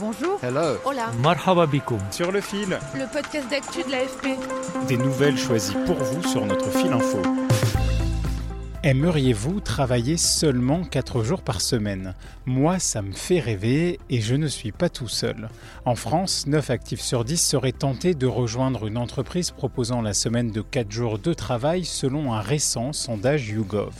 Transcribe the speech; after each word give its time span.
Bonjour. 0.00 0.38
Hello. 0.44 0.78
Hola. 0.84 1.10
Marhaba 1.20 1.66
Sur 2.12 2.30
le 2.30 2.40
fil. 2.40 2.78
Le 2.94 3.12
podcast 3.12 3.50
d'actu 3.50 3.82
de 3.82 3.90
l'AFP. 3.90 4.38
Des 4.86 4.96
nouvelles 4.96 5.36
choisies 5.36 5.74
pour 5.86 5.96
vous 5.96 6.22
sur 6.22 6.46
notre 6.46 6.70
fil 6.70 6.92
info. 6.92 7.20
Aimeriez-vous 8.84 9.58
travailler 9.58 10.16
seulement 10.16 10.84
4 10.84 11.24
jours 11.24 11.42
par 11.42 11.60
semaine? 11.60 12.14
Moi, 12.46 12.78
ça 12.78 13.02
me 13.02 13.12
fait 13.12 13.40
rêver 13.40 13.98
et 14.08 14.20
je 14.20 14.36
ne 14.36 14.46
suis 14.46 14.70
pas 14.70 14.88
tout 14.88 15.08
seul. 15.08 15.48
En 15.84 15.96
France, 15.96 16.46
9 16.46 16.70
actifs 16.70 17.00
sur 17.00 17.24
10 17.24 17.36
seraient 17.36 17.72
tentés 17.72 18.14
de 18.14 18.28
rejoindre 18.28 18.86
une 18.86 18.98
entreprise 18.98 19.50
proposant 19.50 20.00
la 20.00 20.14
semaine 20.14 20.52
de 20.52 20.62
4 20.62 20.92
jours 20.92 21.18
de 21.18 21.34
travail 21.34 21.84
selon 21.84 22.32
un 22.32 22.40
récent 22.40 22.92
sondage 22.92 23.48
YouGov. 23.48 23.94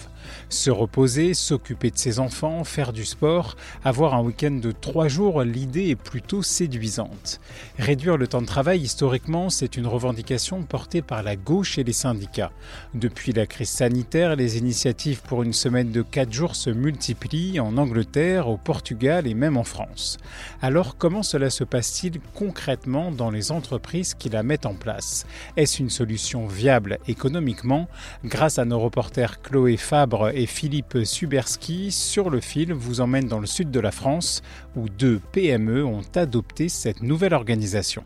Se 0.49 0.71
reposer, 0.71 1.35
s'occuper 1.35 1.91
de 1.91 1.99
ses 1.99 2.19
enfants, 2.19 2.65
faire 2.65 2.93
du 2.93 3.05
sport, 3.05 3.57
avoir 3.85 4.15
un 4.15 4.23
week-end 4.23 4.53
de 4.53 4.73
3 4.73 5.09
jours, 5.09 5.43
l'idée 5.43 5.89
est 5.89 5.97
plutôt 5.97 6.43
séduisante. 6.43 7.41
Réduire 7.79 8.17
le 8.17 8.27
temps 8.27 8.43
de 8.43 8.47
travail, 8.47 8.81
historiquement, 8.81 9.51
c'est 9.51 9.77
une 9.77 9.87
revendication 9.87 10.63
portée 10.63 11.03
par 11.03 11.23
la 11.23 11.37
gauche 11.37 11.79
et 11.79 11.85
les 11.85 11.93
syndicats. 11.93 12.53
Depuis 12.95 13.33
la 13.33 13.47
crise 13.47 13.69
sanitaire, 13.69 14.37
les 14.37 14.59
initiatives 14.59 15.23
pour 15.23 15.43
une 15.43 15.53
semaine 15.53 15.93
de 15.93 16.03
4 16.03 16.33
jours 16.33 16.57
se 16.57 16.71
multiplient 16.71 17.61
en 17.61 17.77
Angleterre, 17.77 18.49
au 18.49 18.57
Portugal 18.57 19.27
et 19.27 19.35
même 19.35 19.57
en 19.57 19.65
France. 19.65 20.19
Alors 20.63 20.97
comment 20.97 21.23
cela 21.23 21.51
se 21.51 21.65
passe-t-il 21.65 22.21
concrètement 22.35 23.11
dans 23.11 23.31
les 23.31 23.53
entreprises 23.53 24.15
qui 24.15 24.29
la 24.29 24.43
mettent 24.43 24.67
en 24.67 24.75
place? 24.75 25.27
Est-ce 25.57 25.83
une 25.83 25.91
solution 25.91 26.47
viable 26.47 26.99
économiquement? 27.07 27.89
Grâce 28.25 28.59
à 28.59 28.65
nos 28.65 28.81
reporters 28.81 29.41
Chloé 29.43 29.77
Fabre 29.77 30.18
et 30.27 30.47
Philippe 30.47 30.99
Suberski, 31.05 31.93
sur 31.93 32.31
le 32.31 32.41
fil 32.41 32.73
vous 32.73 33.01
emmène 33.01 33.29
dans 33.29 33.39
le 33.39 33.47
sud 33.47 33.71
de 33.71 33.81
la 33.81 33.91
France 33.91 34.43
où 34.77 34.89
deux 34.89 35.21
PME 35.33 35.85
ont 35.85 36.03
adopté 36.15 36.69
cette 36.69 37.03
nouvelle 37.03 37.35
organisation. 37.35 38.03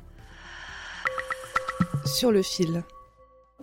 Sur 2.05 2.31
le 2.31 2.43
fil. 2.43 2.83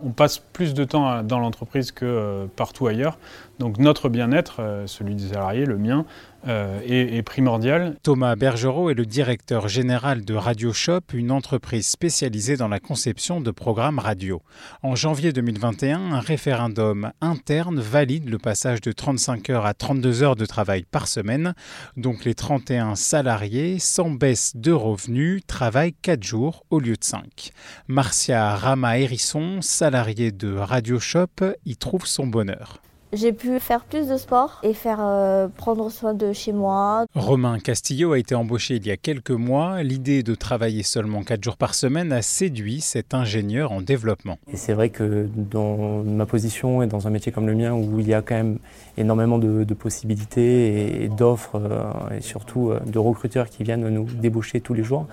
On 0.02 0.10
passe 0.10 0.38
plus 0.38 0.74
de 0.74 0.84
temps 0.84 1.22
dans 1.22 1.38
l'entreprise 1.38 1.92
que 1.92 2.04
euh, 2.04 2.46
partout 2.56 2.86
ailleurs. 2.86 3.18
Donc 3.58 3.78
notre 3.78 4.08
bien-être, 4.08 4.60
euh, 4.60 4.86
celui 4.86 5.14
des 5.14 5.28
salariés, 5.28 5.66
le 5.66 5.76
mien, 5.76 6.06
euh, 6.48 6.80
est, 6.86 7.22
primordial. 7.22 7.96
Thomas 8.02 8.34
Bergerot 8.34 8.90
est 8.90 8.94
le 8.94 9.04
directeur 9.04 9.68
général 9.68 10.24
de 10.24 10.34
Radio 10.34 10.72
Shop, 10.72 11.00
une 11.12 11.30
entreprise 11.30 11.86
spécialisée 11.86 12.56
dans 12.56 12.68
la 12.68 12.80
conception 12.80 13.40
de 13.40 13.50
programmes 13.50 13.98
radio. 13.98 14.42
En 14.82 14.94
janvier 14.94 15.32
2021, 15.32 16.12
un 16.12 16.20
référendum 16.20 17.12
interne 17.20 17.80
valide 17.80 18.28
le 18.28 18.38
passage 18.38 18.80
de 18.80 18.92
35 18.92 19.50
heures 19.50 19.66
à 19.66 19.74
32 19.74 20.22
heures 20.22 20.36
de 20.36 20.46
travail 20.46 20.84
par 20.90 21.08
semaine. 21.08 21.54
Donc 21.96 22.24
les 22.24 22.34
31 22.34 22.94
salariés, 22.94 23.78
sans 23.78 24.10
baisse 24.10 24.56
de 24.56 24.72
revenus, 24.72 25.42
travaillent 25.46 25.94
4 26.00 26.22
jours 26.22 26.64
au 26.70 26.80
lieu 26.80 26.96
de 26.96 27.04
5. 27.04 27.52
Marcia 27.86 28.56
Rama-Hérisson, 28.56 29.60
salariée 29.60 30.32
de 30.32 30.54
Radio 30.54 30.98
Shop, 30.98 31.26
y 31.66 31.76
trouve 31.76 32.06
son 32.06 32.26
bonheur. 32.26 32.80
J'ai 33.12 33.32
pu 33.32 33.58
faire 33.58 33.82
plus 33.82 34.06
de 34.06 34.16
sport 34.16 34.60
et 34.62 34.72
faire 34.72 34.98
euh, 35.00 35.48
prendre 35.48 35.90
soin 35.90 36.14
de 36.14 36.32
chez 36.32 36.52
moi. 36.52 37.06
Romain 37.16 37.58
Castillo 37.58 38.12
a 38.12 38.18
été 38.20 38.36
embauché 38.36 38.76
il 38.76 38.86
y 38.86 38.92
a 38.92 38.96
quelques 38.96 39.32
mois. 39.32 39.82
L'idée 39.82 40.22
de 40.22 40.36
travailler 40.36 40.84
seulement 40.84 41.24
4 41.24 41.42
jours 41.42 41.56
par 41.56 41.74
semaine 41.74 42.12
a 42.12 42.22
séduit 42.22 42.80
cet 42.80 43.12
ingénieur 43.12 43.72
en 43.72 43.82
développement. 43.82 44.38
Et 44.52 44.56
c'est 44.56 44.74
vrai 44.74 44.90
que 44.90 45.28
dans 45.34 46.04
ma 46.04 46.24
position 46.24 46.82
et 46.82 46.86
dans 46.86 47.08
un 47.08 47.10
métier 47.10 47.32
comme 47.32 47.48
le 47.48 47.54
mien 47.56 47.72
où 47.72 47.98
il 47.98 48.06
y 48.06 48.14
a 48.14 48.22
quand 48.22 48.36
même 48.36 48.58
énormément 48.96 49.38
de, 49.38 49.74
possibilités 49.74 51.02
et, 51.02 51.08
d'offres 51.08 51.56
euh, 51.56 52.16
et 52.16 52.20
surtout 52.20 52.70
euh, 52.70 52.78
de 52.86 52.98
recruteurs 53.00 53.50
qui 53.50 53.64
viennent 53.64 53.88
nous 53.88 54.04
débaucher 54.04 54.60
tous 54.60 54.74
les 54.74 54.84
jours, 54.84 55.06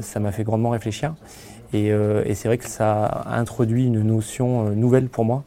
ça 0.00 0.20
m'a 0.20 0.32
fait 0.32 0.44
grandement 0.44 0.70
réfléchir. 0.70 1.14
Et, 1.72 1.86
et 1.86 2.34
c'est 2.34 2.48
vrai 2.48 2.58
que 2.58 2.66
ça 2.66 3.06
a 3.06 3.38
introduit 3.38 3.86
une 3.86 4.02
notion 4.02 4.70
nouvelle 4.70 5.08
pour 5.08 5.24
moi 5.24 5.44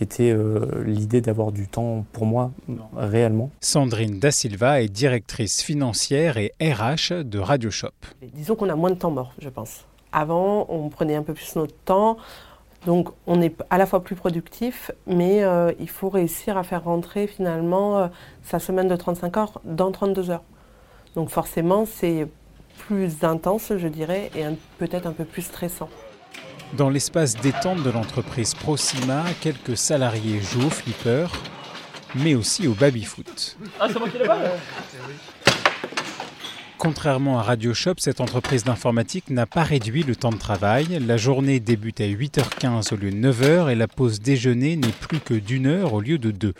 qui 0.00 0.04
était 0.04 0.30
euh, 0.30 0.82
l'idée 0.82 1.20
d'avoir 1.20 1.52
du 1.52 1.68
temps 1.68 2.06
pour 2.14 2.24
moi 2.24 2.52
réellement. 2.96 3.50
Sandrine 3.60 4.18
Da 4.18 4.30
Silva 4.30 4.80
est 4.80 4.88
directrice 4.88 5.60
financière 5.60 6.38
et 6.38 6.54
RH 6.58 7.22
de 7.22 7.38
Radio 7.38 7.70
Shop. 7.70 7.90
Disons 8.32 8.54
qu'on 8.54 8.70
a 8.70 8.76
moins 8.76 8.88
de 8.88 8.94
temps 8.94 9.10
mort, 9.10 9.34
je 9.38 9.50
pense. 9.50 9.84
Avant, 10.10 10.64
on 10.70 10.88
prenait 10.88 11.16
un 11.16 11.22
peu 11.22 11.34
plus 11.34 11.54
notre 11.54 11.74
temps. 11.84 12.16
Donc 12.86 13.10
on 13.26 13.42
est 13.42 13.54
à 13.68 13.76
la 13.76 13.84
fois 13.84 14.02
plus 14.02 14.16
productif, 14.16 14.90
mais 15.06 15.44
euh, 15.44 15.70
il 15.78 15.90
faut 15.90 16.08
réussir 16.08 16.56
à 16.56 16.62
faire 16.62 16.84
rentrer 16.84 17.26
finalement 17.26 17.98
euh, 17.98 18.08
sa 18.42 18.58
semaine 18.58 18.88
de 18.88 18.96
35 18.96 19.36
heures 19.36 19.60
dans 19.64 19.92
32 19.92 20.30
heures. 20.30 20.44
Donc 21.14 21.28
forcément, 21.28 21.84
c'est 21.84 22.26
plus 22.78 23.22
intense, 23.22 23.74
je 23.76 23.88
dirais, 23.88 24.30
et 24.34 24.44
peut-être 24.78 25.06
un 25.06 25.12
peu 25.12 25.26
plus 25.26 25.42
stressant. 25.42 25.90
Dans 26.76 26.88
l'espace 26.88 27.36
détente 27.36 27.82
de 27.82 27.90
l'entreprise 27.90 28.54
Proxima, 28.54 29.24
quelques 29.40 29.76
salariés 29.76 30.40
jouent 30.40 30.66
au 30.66 30.70
flipper, 30.70 31.26
mais 32.14 32.34
aussi 32.34 32.68
au 32.68 32.74
baby-foot. 32.74 33.58
Ah, 33.80 33.88
c'est 33.92 33.98
moi 33.98 34.08
qui 34.08 34.18
Contrairement 36.78 37.40
à 37.40 37.42
Radio 37.42 37.74
Shop, 37.74 37.94
cette 37.98 38.20
entreprise 38.20 38.64
d'informatique 38.64 39.28
n'a 39.30 39.46
pas 39.46 39.64
réduit 39.64 40.04
le 40.04 40.14
temps 40.16 40.30
de 40.30 40.38
travail. 40.38 40.98
La 41.06 41.16
journée 41.16 41.60
débute 41.60 42.00
à 42.00 42.06
8h15 42.06 42.94
au 42.94 42.96
lieu 42.96 43.10
de 43.10 43.16
9h 43.16 43.70
et 43.70 43.74
la 43.74 43.88
pause 43.88 44.20
déjeuner 44.20 44.76
n'est 44.76 44.88
plus 44.88 45.20
que 45.20 45.34
d'une 45.34 45.66
heure 45.66 45.92
au 45.92 46.00
lieu 46.00 46.18
de 46.18 46.30
deux. 46.30 46.54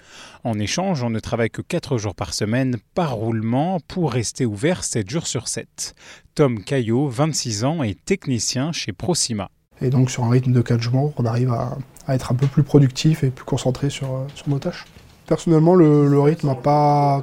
En 0.44 0.58
échange, 0.58 1.04
on 1.04 1.08
ne 1.08 1.20
travaille 1.20 1.50
que 1.50 1.62
4 1.62 1.98
jours 1.98 2.16
par 2.16 2.34
semaine 2.34 2.76
par 2.94 3.14
roulement 3.14 3.78
pour 3.86 4.12
rester 4.12 4.44
ouvert 4.44 4.82
7 4.82 5.08
jours 5.08 5.26
sur 5.28 5.48
7. 5.48 5.94
Tom 6.34 6.62
Caillot, 6.64 7.08
26 7.08 7.64
ans, 7.64 7.82
est 7.82 8.04
technicien 8.04 8.72
chez 8.72 8.92
Proxima. 8.92 9.50
Et 9.82 9.90
donc 9.90 10.10
sur 10.10 10.24
un 10.24 10.30
rythme 10.30 10.52
de 10.52 10.60
4 10.60 10.80
jours, 10.80 11.12
on 11.16 11.24
arrive 11.24 11.52
à, 11.52 11.76
être 12.08 12.32
un 12.32 12.34
peu 12.34 12.46
plus 12.46 12.64
productif 12.64 13.22
et 13.22 13.30
plus 13.30 13.44
concentré 13.44 13.88
sur, 13.88 14.26
sur 14.34 14.48
nos 14.48 14.58
tâches. 14.58 14.84
Personnellement, 15.30 15.76
le, 15.76 16.20
rythme 16.20 16.48
n'a 16.48 16.56
pas, 16.56 17.22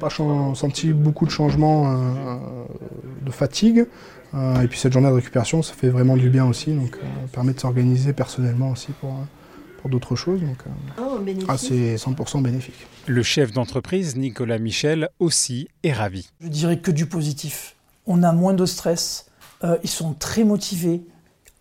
pas 0.00 0.08
senti 0.08 0.94
beaucoup 0.94 1.26
de 1.26 1.30
changements 1.30 1.92
euh, 1.92 2.36
de 3.20 3.30
fatigue. 3.30 3.84
Euh, 4.32 4.62
et 4.62 4.66
puis 4.66 4.78
cette 4.78 4.94
journée 4.94 5.10
de 5.10 5.12
récupération, 5.12 5.62
ça 5.62 5.74
fait 5.74 5.90
vraiment 5.90 6.16
du 6.16 6.30
bien 6.30 6.46
aussi. 6.46 6.72
Donc, 6.72 6.96
euh, 6.96 7.26
permet 7.32 7.52
de 7.52 7.60
s'organiser 7.60 8.14
personnellement 8.14 8.70
aussi 8.70 8.92
pour, 8.92 9.14
pour 9.82 9.90
d'autres 9.90 10.16
choses. 10.16 10.40
Donc, 10.40 10.56
oh, 10.98 11.18
ah, 11.46 11.58
c'est 11.58 11.96
100% 11.96 12.40
bénéfique. 12.40 12.86
Le 13.06 13.22
chef 13.22 13.52
d'entreprise, 13.52 14.16
Nicolas 14.16 14.58
Michel, 14.58 15.10
aussi 15.18 15.68
est 15.82 15.92
ravi. 15.92 16.30
Je 16.40 16.48
dirais 16.48 16.78
que 16.78 16.90
du 16.90 17.04
positif. 17.04 17.76
On 18.06 18.22
a 18.22 18.32
moins 18.32 18.54
de 18.54 18.64
stress. 18.64 19.26
ils 19.82 19.90
sont 19.90 20.14
très 20.14 20.44
motivés 20.44 21.02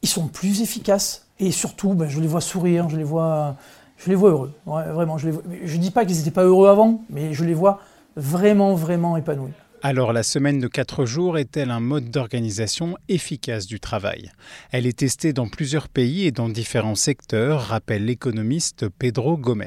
ils 0.03 0.09
sont 0.09 0.28
plus 0.28 0.62
efficaces 0.62 1.28
et 1.40 1.52
surtout, 1.52 1.94
ben, 1.94 2.08
je 2.08 2.19
les 2.19 2.28
vois 2.28 2.41
sourire, 2.41 2.90
je 2.90 2.97
les 2.97 3.03
vois, 3.03 3.56
je 3.97 4.09
les 4.09 4.16
vois 4.16 4.30
heureux. 4.30 4.53
vraiment, 4.66 5.18
je 5.18 5.30
ne 5.30 5.78
dis 5.78 5.91
pas 5.91 6.06
qu'ils 6.06 6.18
n'étaient 6.18 6.30
pas 6.31 6.44
heureux 6.44 6.69
avant, 6.69 7.03
mais 7.09 7.34
je 7.34 7.44
les 7.44 7.53
vois 7.53 7.80
vraiment, 8.16 8.75
vraiment 8.75 9.18
épanouis. 9.18 9.53
Alors 9.86 10.13
la 10.13 10.24
semaine 10.24 10.59
de 10.59 10.68
4 10.69 11.06
jours 11.06 11.38
est-elle 11.38 11.69
un 11.69 11.81
mode 11.81 12.09
d'organisation 12.09 12.96
efficace 13.09 13.66
du 13.66 13.81
travail? 13.81 14.31
Elle 14.72 14.88
est 14.88 15.00
testée 15.00 15.34
dans 15.34 15.50
plusieurs 15.50 15.90
pays 15.90 16.25
et 16.25 16.31
dans 16.31 16.47
différents 16.47 16.96
secteurs, 16.96 17.63
rappelle 17.63 18.06
l'économiste 18.06 18.88
Pedro 18.88 19.36
Gomes. 19.36 19.63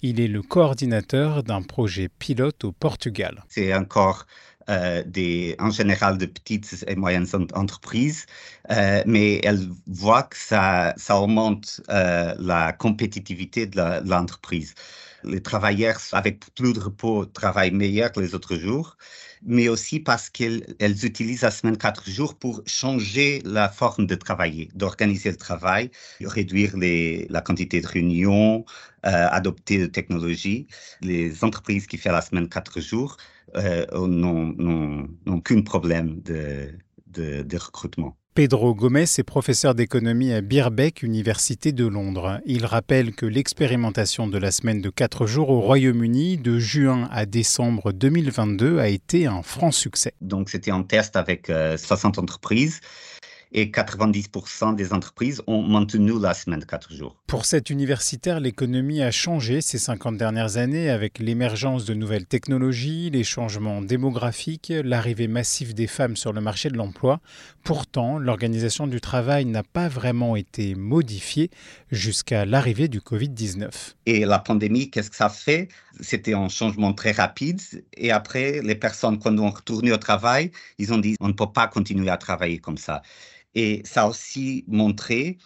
Il 0.00 0.20
est 0.20 0.28
le 0.28 0.42
coordinateur 0.42 1.42
d'un 1.42 1.62
projet 1.62 2.08
pilote 2.08 2.62
au 2.62 2.70
Portugal. 2.70 3.42
C'est 3.48 3.74
encore 3.74 4.26
euh, 4.68 5.02
en 5.58 5.70
général 5.70 6.18
de 6.18 6.26
petites 6.26 6.84
et 6.86 6.96
moyennes 6.96 7.26
entreprises, 7.54 8.26
euh, 8.70 9.02
mais 9.06 9.40
elles 9.44 9.68
voient 9.86 10.24
que 10.24 10.36
ça, 10.36 10.94
ça 10.96 11.20
augmente 11.20 11.80
euh, 11.90 12.34
la 12.38 12.72
compétitivité 12.72 13.66
de 13.66 13.80
l'entreprise. 14.08 14.74
Les 15.24 15.42
travailleurs 15.42 16.00
avec 16.12 16.44
plus 16.54 16.72
de 16.72 16.80
repos 16.80 17.26
travaillent 17.26 17.72
meilleur 17.72 18.12
que 18.12 18.20
les 18.20 18.34
autres 18.34 18.56
jours, 18.56 18.96
mais 19.42 19.68
aussi 19.68 20.00
parce 20.00 20.30
qu'elles 20.30 20.64
utilisent 21.04 21.42
la 21.42 21.50
semaine 21.50 21.76
quatre 21.76 22.08
jours 22.08 22.36
pour 22.36 22.62
changer 22.66 23.40
la 23.44 23.68
forme 23.68 24.06
de 24.06 24.14
travailler, 24.14 24.70
d'organiser 24.74 25.30
le 25.30 25.36
travail, 25.36 25.90
réduire 26.20 26.72
la 26.76 27.40
quantité 27.40 27.80
de 27.80 27.86
réunions, 27.86 28.64
adopter 29.02 29.78
des 29.78 29.90
technologies. 29.90 30.66
Les 31.00 31.44
entreprises 31.44 31.86
qui 31.86 31.96
font 31.98 32.12
la 32.12 32.22
semaine 32.22 32.48
quatre 32.48 32.80
jours 32.80 33.16
euh, 33.56 33.86
n'ont 34.06 35.40
qu'un 35.40 35.62
problème 35.62 36.20
de, 36.22 36.74
de, 37.06 37.56
recrutement. 37.56 38.17
Pedro 38.38 38.72
Gomez 38.72 39.02
est 39.18 39.24
professeur 39.24 39.74
d'économie 39.74 40.32
à 40.32 40.42
Birbeck, 40.42 41.02
Université 41.02 41.72
de 41.72 41.84
Londres. 41.84 42.40
Il 42.46 42.66
rappelle 42.66 43.12
que 43.12 43.26
l'expérimentation 43.26 44.28
de 44.28 44.38
la 44.38 44.52
semaine 44.52 44.80
de 44.80 44.90
4 44.90 45.26
jours 45.26 45.50
au 45.50 45.58
Royaume-Uni 45.58 46.36
de 46.36 46.56
juin 46.60 47.08
à 47.10 47.26
décembre 47.26 47.90
2022 47.90 48.78
a 48.78 48.86
été 48.86 49.26
un 49.26 49.42
franc 49.42 49.72
succès. 49.72 50.14
Donc 50.20 50.50
c'était 50.50 50.70
un 50.70 50.84
test 50.84 51.16
avec 51.16 51.48
60 51.48 51.50
euh, 52.16 52.22
entreprises 52.22 52.80
et 53.52 53.66
90% 53.66 54.74
des 54.74 54.92
entreprises 54.92 55.42
ont 55.46 55.62
maintenu 55.62 56.20
la 56.20 56.34
semaine 56.34 56.60
de 56.60 56.64
4 56.64 56.92
jours. 56.92 57.16
Pour 57.26 57.44
cet 57.44 57.70
universitaire, 57.70 58.40
l'économie 58.40 59.02
a 59.02 59.10
changé 59.10 59.60
ces 59.60 59.78
50 59.78 60.16
dernières 60.16 60.56
années 60.56 60.90
avec 60.90 61.18
l'émergence 61.18 61.84
de 61.84 61.94
nouvelles 61.94 62.26
technologies, 62.26 63.10
les 63.10 63.24
changements 63.24 63.82
démographiques, 63.82 64.72
l'arrivée 64.84 65.28
massive 65.28 65.74
des 65.74 65.86
femmes 65.86 66.16
sur 66.16 66.32
le 66.32 66.40
marché 66.40 66.70
de 66.70 66.76
l'emploi. 66.76 67.20
Pourtant, 67.64 68.18
l'organisation 68.18 68.86
du 68.86 69.00
travail 69.00 69.44
n'a 69.44 69.62
pas 69.62 69.88
vraiment 69.88 70.36
été 70.36 70.74
modifiée 70.74 71.50
jusqu'à 71.90 72.44
l'arrivée 72.44 72.88
du 72.88 73.00
Covid-19. 73.00 73.68
Et 74.06 74.24
la 74.24 74.38
pandémie, 74.38 74.90
qu'est-ce 74.90 75.10
que 75.10 75.16
ça 75.16 75.28
fait? 75.28 75.68
C'était 76.00 76.34
un 76.34 76.48
changement 76.48 76.92
très 76.92 77.12
rapide. 77.12 77.60
Et 77.96 78.10
après, 78.10 78.60
les 78.62 78.74
personnes, 78.74 79.18
quand 79.18 79.36
on 79.38 79.50
retourné 79.50 79.92
au 79.92 79.96
travail, 79.96 80.50
ils 80.78 80.92
ont 80.92 80.98
dit 80.98 81.16
on 81.20 81.28
ne 81.28 81.32
peut 81.32 81.52
pas 81.52 81.66
continuer 81.66 82.08
à 82.10 82.16
travailler 82.16 82.58
comme 82.58 82.78
ça. 82.78 83.02
Et 83.60 83.82
ça 83.84 84.02
a 84.02 84.06
aussi 84.06 84.64
montré 84.68 85.36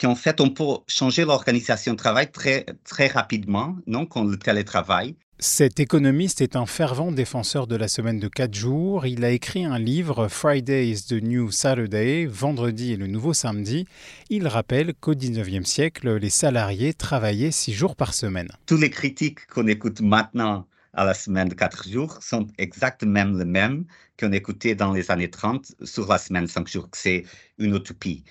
qu'en 0.00 0.14
fait, 0.14 0.40
on 0.40 0.50
peut 0.50 0.64
changer 0.86 1.24
l'organisation 1.24 1.94
de 1.94 1.98
travail 1.98 2.30
très, 2.30 2.64
très 2.84 3.08
rapidement, 3.08 3.76
non, 3.88 4.06
quand 4.06 4.22
le 4.22 4.38
télétravail. 4.38 5.16
Cet 5.40 5.80
économiste 5.80 6.42
est 6.42 6.54
un 6.54 6.64
fervent 6.64 7.10
défenseur 7.10 7.66
de 7.66 7.74
la 7.74 7.88
semaine 7.88 8.20
de 8.20 8.28
4 8.28 8.54
jours. 8.54 9.04
Il 9.04 9.24
a 9.24 9.30
écrit 9.30 9.64
un 9.64 9.80
livre, 9.80 10.28
Friday 10.28 10.90
is 10.90 11.06
the 11.08 11.20
New 11.20 11.50
Saturday, 11.50 12.26
Vendredi 12.26 12.92
est 12.92 12.96
le 12.96 13.08
nouveau 13.08 13.32
samedi. 13.32 13.84
Il 14.28 14.46
rappelle 14.46 14.94
qu'au 14.94 15.14
19e 15.14 15.64
siècle, 15.64 16.18
les 16.18 16.30
salariés 16.30 16.94
travaillaient 16.94 17.50
6 17.50 17.72
jours 17.72 17.96
par 17.96 18.14
semaine. 18.14 18.50
Tous 18.66 18.76
les 18.76 18.90
critiques 18.90 19.48
qu'on 19.48 19.66
écoute 19.66 20.02
maintenant 20.02 20.68
à 20.94 21.04
la 21.04 21.14
semaine 21.14 21.48
de 21.48 21.54
4 21.54 21.88
jours 21.88 22.22
sont 22.22 22.46
exactement 22.58 23.24
les 23.24 23.44
mêmes 23.44 23.84
qu'on 24.18 24.32
écoutait 24.32 24.74
dans 24.74 24.92
les 24.92 25.10
années 25.10 25.30
30 25.30 25.72
sur 25.84 26.08
la 26.08 26.18
semaine 26.18 26.44
de 26.44 26.50
5 26.50 26.68
jours. 26.68 26.88
C'est 26.94 27.24
une 27.58 27.74
utopie. 27.76 28.24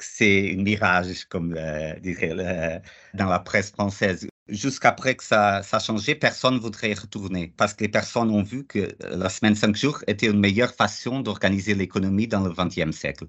C'est 0.00 0.54
un 0.54 0.62
mirage, 0.62 1.24
comme 1.26 1.54
euh, 1.56 1.94
dirait 2.00 2.82
dans 3.14 3.26
la 3.26 3.40
presse 3.40 3.70
française. 3.70 4.26
Jusqu'après 4.48 5.16
que 5.16 5.24
ça, 5.24 5.56
a 5.58 5.78
changé, 5.80 6.14
personne 6.14 6.54
ne 6.54 6.60
voudrait 6.60 6.90
y 6.92 6.94
retourner 6.94 7.52
parce 7.56 7.74
que 7.74 7.84
les 7.84 7.90
personnes 7.90 8.30
ont 8.30 8.42
vu 8.42 8.64
que 8.64 8.96
la 9.00 9.28
semaine 9.28 9.54
de 9.54 9.58
5 9.58 9.76
jours 9.76 10.02
était 10.06 10.26
une 10.26 10.40
meilleure 10.40 10.74
façon 10.74 11.20
d'organiser 11.20 11.74
l'économie 11.74 12.28
dans 12.28 12.40
le 12.40 12.50
20e 12.50 12.92
siècle. 12.92 13.26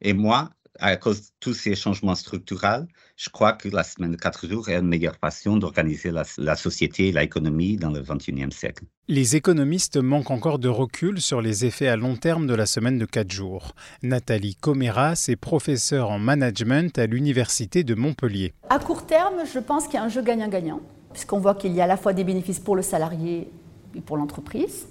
Et 0.00 0.12
moi, 0.12 0.50
à 0.78 0.96
cause 0.96 1.20
de 1.20 1.26
tous 1.40 1.54
ces 1.54 1.74
changements 1.74 2.14
structurels, 2.14 2.86
je 3.16 3.30
crois 3.30 3.52
que 3.52 3.68
la 3.68 3.82
semaine 3.82 4.12
de 4.12 4.16
quatre 4.16 4.46
jours 4.46 4.68
est 4.68 4.76
une 4.76 4.86
meilleure 4.86 5.16
façon 5.16 5.56
d'organiser 5.56 6.10
la, 6.10 6.56
société 6.56 7.08
et 7.08 7.12
l'économie 7.12 7.76
dans 7.76 7.90
le 7.90 8.00
XXIe 8.00 8.52
siècle. 8.52 8.84
Les 9.08 9.36
économistes 9.36 9.96
manquent 9.96 10.30
encore 10.30 10.58
de 10.58 10.68
recul 10.68 11.20
sur 11.20 11.40
les 11.40 11.64
effets 11.64 11.88
à 11.88 11.96
long 11.96 12.16
terme 12.16 12.46
de 12.46 12.54
la 12.54 12.66
semaine 12.66 12.98
de 12.98 13.06
quatre 13.06 13.32
jours. 13.32 13.74
Nathalie 14.02 14.54
Comeras 14.54 15.26
est 15.28 15.36
professeure 15.36 16.10
en 16.10 16.18
management 16.18 16.98
à 16.98 17.06
l'Université 17.06 17.84
de 17.84 17.94
Montpellier. 17.94 18.54
À 18.68 18.78
court 18.78 19.06
terme, 19.06 19.44
je 19.52 19.58
pense 19.58 19.86
qu'il 19.86 19.94
y 19.94 19.98
a 19.98 20.04
un 20.04 20.08
jeu 20.08 20.22
gagnant-gagnant, 20.22 20.80
puisqu'on 21.12 21.40
voit 21.40 21.54
qu'il 21.54 21.74
y 21.74 21.80
a 21.80 21.84
à 21.84 21.88
la 21.88 21.96
fois 21.96 22.12
des 22.12 22.24
bénéfices 22.24 22.60
pour 22.60 22.76
le 22.76 22.82
salarié 22.82 23.50
et 23.94 24.00
pour 24.00 24.16
l'entreprise. 24.16 24.86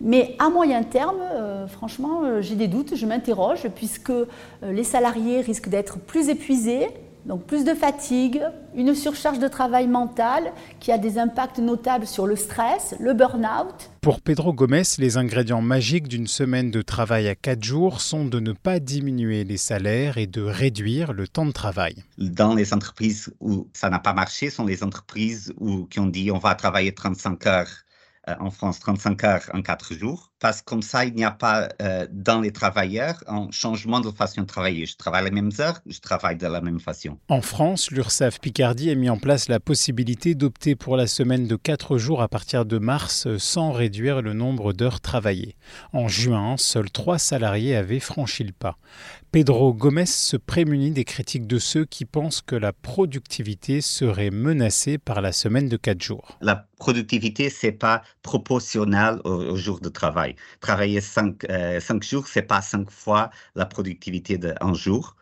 Mais 0.00 0.34
à 0.38 0.48
moyen 0.48 0.82
terme, 0.82 1.20
euh, 1.20 1.66
franchement, 1.66 2.22
euh, 2.24 2.40
j'ai 2.40 2.56
des 2.56 2.68
doutes, 2.68 2.96
je 2.96 3.04
m'interroge, 3.04 3.68
puisque 3.74 4.10
euh, 4.10 4.24
les 4.62 4.84
salariés 4.84 5.42
risquent 5.42 5.68
d'être 5.68 5.98
plus 5.98 6.30
épuisés, 6.30 6.88
donc 7.26 7.44
plus 7.44 7.64
de 7.64 7.74
fatigue, 7.74 8.40
une 8.74 8.94
surcharge 8.94 9.38
de 9.38 9.46
travail 9.46 9.86
mental 9.86 10.52
qui 10.78 10.90
a 10.90 10.96
des 10.96 11.18
impacts 11.18 11.58
notables 11.58 12.06
sur 12.06 12.26
le 12.26 12.34
stress, 12.34 12.94
le 12.98 13.12
burn-out. 13.12 13.90
Pour 14.00 14.22
Pedro 14.22 14.54
Gomez, 14.54 14.84
les 14.98 15.18
ingrédients 15.18 15.60
magiques 15.60 16.08
d'une 16.08 16.26
semaine 16.26 16.70
de 16.70 16.80
travail 16.80 17.28
à 17.28 17.34
4 17.34 17.62
jours 17.62 18.00
sont 18.00 18.24
de 18.24 18.40
ne 18.40 18.52
pas 18.52 18.80
diminuer 18.80 19.44
les 19.44 19.58
salaires 19.58 20.16
et 20.16 20.26
de 20.26 20.40
réduire 20.40 21.12
le 21.12 21.28
temps 21.28 21.44
de 21.44 21.52
travail. 21.52 21.94
Dans 22.16 22.54
les 22.54 22.72
entreprises 22.72 23.30
où 23.40 23.68
ça 23.74 23.90
n'a 23.90 23.98
pas 23.98 24.14
marché, 24.14 24.48
sont 24.48 24.64
les 24.64 24.82
entreprises 24.82 25.52
où, 25.58 25.84
qui 25.84 26.00
ont 26.00 26.06
dit 26.06 26.30
on 26.30 26.38
va 26.38 26.54
travailler 26.54 26.92
35 26.92 27.46
heures 27.46 27.68
en 28.40 28.50
France 28.50 28.78
35 28.80 29.24
heures 29.24 29.50
en 29.52 29.62
4 29.62 29.94
jours, 29.94 30.30
parce 30.38 30.60
que 30.60 30.66
comme 30.66 30.82
ça, 30.82 31.04
il 31.04 31.14
n'y 31.14 31.24
a 31.24 31.30
pas 31.30 31.68
euh, 31.82 32.06
dans 32.10 32.40
les 32.40 32.52
travailleurs 32.52 33.22
un 33.26 33.48
changement 33.50 34.00
de 34.00 34.10
façon 34.10 34.42
de 34.42 34.46
travailler. 34.46 34.86
Je 34.86 34.96
travaille 34.96 35.24
les 35.24 35.30
mêmes 35.30 35.50
heures, 35.58 35.80
je 35.86 35.98
travaille 36.00 36.36
de 36.36 36.46
la 36.46 36.60
même 36.60 36.80
façon. 36.80 37.18
En 37.28 37.42
France, 37.42 37.90
l'URSSAF 37.90 38.40
Picardie 38.40 38.90
a 38.90 38.94
mis 38.94 39.10
en 39.10 39.18
place 39.18 39.48
la 39.48 39.60
possibilité 39.60 40.34
d'opter 40.34 40.76
pour 40.76 40.96
la 40.96 41.06
semaine 41.06 41.46
de 41.46 41.56
4 41.56 41.98
jours 41.98 42.22
à 42.22 42.28
partir 42.28 42.64
de 42.64 42.78
mars 42.78 43.26
sans 43.38 43.72
réduire 43.72 44.22
le 44.22 44.32
nombre 44.32 44.72
d'heures 44.72 45.00
travaillées. 45.00 45.56
En 45.92 46.08
juin, 46.08 46.56
seuls 46.56 46.90
3 46.90 47.18
salariés 47.18 47.76
avaient 47.76 48.00
franchi 48.00 48.44
le 48.44 48.52
pas. 48.52 48.76
Pedro 49.32 49.72
Gomez 49.72 50.06
se 50.06 50.36
prémunit 50.36 50.90
des 50.90 51.04
critiques 51.04 51.46
de 51.46 51.58
ceux 51.58 51.84
qui 51.84 52.04
pensent 52.04 52.42
que 52.42 52.56
la 52.56 52.72
productivité 52.72 53.80
serait 53.80 54.30
menacée 54.30 54.98
par 54.98 55.20
la 55.20 55.32
semaine 55.32 55.68
de 55.68 55.76
4 55.76 56.02
jours. 56.02 56.36
La 56.40 56.66
productivité, 56.80 57.50
c'est 57.50 57.70
pas 57.86 58.02
proportionnel 58.22 59.20
au, 59.24 59.54
jour 59.54 59.78
de 59.80 59.88
travail. 59.88 60.34
Travailler 60.60 61.00
5 61.00 61.44
euh, 61.48 61.80
jours, 62.00 62.26
c'est 62.26 62.42
pas 62.42 62.60
5 62.60 62.90
fois 62.90 63.30
la 63.54 63.66
productivité 63.66 64.36
d'un 64.38 64.74
jour. 64.74 65.14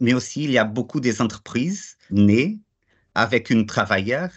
Mais 0.00 0.14
aussi, 0.14 0.42
il 0.42 0.50
y 0.50 0.58
a 0.58 0.64
beaucoup 0.64 0.98
des 0.98 1.22
entreprises 1.22 1.96
nées 2.10 2.58
avec 3.14 3.50
une 3.50 3.66
travailleur 3.66 4.30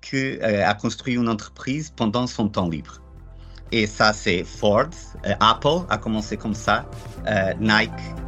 qui 0.00 0.16
euh, 0.16 0.64
a 0.72 0.74
construit 0.74 1.14
une 1.14 1.28
entreprise 1.28 1.90
pendant 1.90 2.26
son 2.28 2.48
temps 2.48 2.68
libre. 2.68 3.02
Et 3.72 3.86
ça, 3.86 4.12
c'est 4.12 4.44
Ford, 4.44 4.90
euh, 5.26 5.34
Apple 5.40 5.80
a 5.88 5.98
commencé 5.98 6.36
comme 6.36 6.54
ça, 6.54 6.88
Nike 7.58 8.27